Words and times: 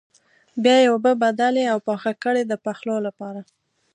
بیا 0.63 0.75
یې 0.83 0.91
اوبه 0.93 1.11
بدلې 1.23 1.63
او 1.73 1.77
پاخه 1.87 2.11
کړئ 2.23 2.43
د 2.47 2.53
پخولو 2.63 2.95
لپاره. 3.07 3.41